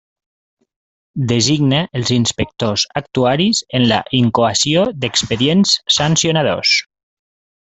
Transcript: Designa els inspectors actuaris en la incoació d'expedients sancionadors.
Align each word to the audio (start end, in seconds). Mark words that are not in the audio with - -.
Designa 1.31 1.81
els 1.99 2.11
inspectors 2.15 2.85
actuaris 3.01 3.61
en 3.81 3.87
la 3.93 4.01
incoació 4.23 4.87
d'expedients 5.05 5.77
sancionadors. 6.01 6.75